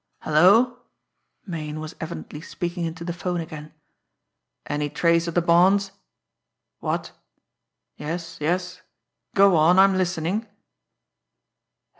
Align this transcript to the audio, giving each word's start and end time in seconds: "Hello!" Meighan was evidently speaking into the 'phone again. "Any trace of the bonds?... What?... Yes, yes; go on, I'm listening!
"Hello!" 0.21 0.79
Meighan 1.45 1.79
was 1.79 1.95
evidently 2.01 2.41
speaking 2.41 2.85
into 2.85 3.03
the 3.05 3.13
'phone 3.13 3.39
again. 3.39 3.71
"Any 4.65 4.89
trace 4.89 5.27
of 5.27 5.35
the 5.35 5.43
bonds?... 5.43 5.91
What?... 6.79 7.11
Yes, 7.97 8.39
yes; 8.41 8.81
go 9.35 9.55
on, 9.55 9.77
I'm 9.77 9.95
listening! 9.95 10.47